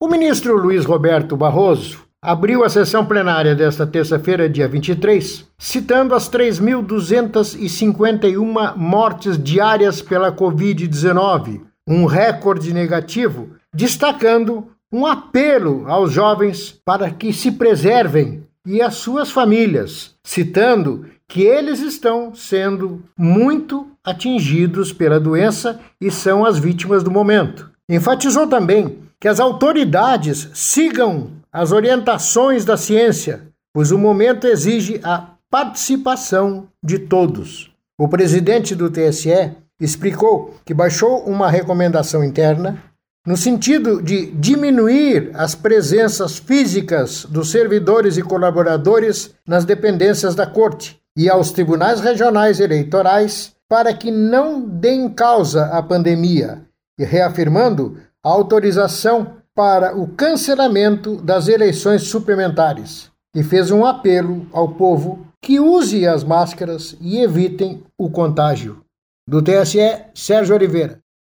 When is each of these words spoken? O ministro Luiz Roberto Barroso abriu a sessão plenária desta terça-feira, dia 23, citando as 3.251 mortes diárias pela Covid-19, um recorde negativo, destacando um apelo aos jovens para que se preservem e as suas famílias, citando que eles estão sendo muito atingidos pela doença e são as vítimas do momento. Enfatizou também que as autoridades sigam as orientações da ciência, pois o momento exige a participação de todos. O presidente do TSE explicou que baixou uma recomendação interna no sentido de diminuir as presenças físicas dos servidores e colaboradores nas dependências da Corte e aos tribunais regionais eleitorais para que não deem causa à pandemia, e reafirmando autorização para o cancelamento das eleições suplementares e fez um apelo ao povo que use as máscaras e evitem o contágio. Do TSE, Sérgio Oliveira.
O 0.00 0.06
ministro 0.06 0.56
Luiz 0.56 0.84
Roberto 0.84 1.36
Barroso 1.36 2.04
abriu 2.22 2.62
a 2.62 2.68
sessão 2.68 3.04
plenária 3.04 3.52
desta 3.52 3.84
terça-feira, 3.84 4.48
dia 4.48 4.68
23, 4.68 5.44
citando 5.58 6.14
as 6.14 6.30
3.251 6.30 8.76
mortes 8.76 9.36
diárias 9.36 10.00
pela 10.00 10.30
Covid-19, 10.30 11.62
um 11.84 12.04
recorde 12.04 12.72
negativo, 12.72 13.56
destacando 13.74 14.68
um 14.92 15.04
apelo 15.04 15.88
aos 15.88 16.12
jovens 16.12 16.80
para 16.84 17.10
que 17.10 17.32
se 17.32 17.50
preservem 17.50 18.44
e 18.64 18.80
as 18.80 18.94
suas 18.94 19.32
famílias, 19.32 20.14
citando 20.22 21.06
que 21.26 21.42
eles 21.42 21.80
estão 21.80 22.32
sendo 22.36 23.02
muito 23.18 23.88
atingidos 24.04 24.92
pela 24.92 25.18
doença 25.18 25.80
e 26.00 26.08
são 26.08 26.44
as 26.44 26.56
vítimas 26.56 27.02
do 27.02 27.10
momento. 27.10 27.68
Enfatizou 27.90 28.46
também 28.46 29.07
que 29.20 29.28
as 29.28 29.40
autoridades 29.40 30.48
sigam 30.54 31.30
as 31.52 31.72
orientações 31.72 32.64
da 32.64 32.76
ciência, 32.76 33.48
pois 33.72 33.90
o 33.90 33.98
momento 33.98 34.46
exige 34.46 35.00
a 35.02 35.34
participação 35.50 36.68
de 36.82 36.98
todos. 36.98 37.70
O 37.98 38.08
presidente 38.08 38.74
do 38.74 38.90
TSE 38.90 39.56
explicou 39.80 40.54
que 40.64 40.74
baixou 40.74 41.24
uma 41.24 41.50
recomendação 41.50 42.22
interna 42.22 42.82
no 43.26 43.36
sentido 43.36 44.00
de 44.00 44.30
diminuir 44.30 45.30
as 45.34 45.54
presenças 45.54 46.38
físicas 46.38 47.26
dos 47.26 47.50
servidores 47.50 48.16
e 48.16 48.22
colaboradores 48.22 49.34
nas 49.46 49.64
dependências 49.64 50.34
da 50.34 50.46
Corte 50.46 50.98
e 51.16 51.28
aos 51.28 51.50
tribunais 51.50 52.00
regionais 52.00 52.60
eleitorais 52.60 53.52
para 53.68 53.92
que 53.92 54.10
não 54.10 54.66
deem 54.66 55.10
causa 55.10 55.66
à 55.66 55.82
pandemia, 55.82 56.62
e 56.98 57.04
reafirmando 57.04 57.98
autorização 58.22 59.38
para 59.54 59.96
o 59.96 60.08
cancelamento 60.08 61.16
das 61.16 61.48
eleições 61.48 62.02
suplementares 62.02 63.10
e 63.34 63.42
fez 63.42 63.70
um 63.70 63.84
apelo 63.84 64.46
ao 64.52 64.74
povo 64.74 65.26
que 65.42 65.60
use 65.60 66.06
as 66.06 66.24
máscaras 66.24 66.96
e 67.00 67.18
evitem 67.18 67.82
o 67.96 68.10
contágio. 68.10 68.84
Do 69.28 69.42
TSE, 69.42 70.04
Sérgio 70.14 70.54
Oliveira. 70.54 70.98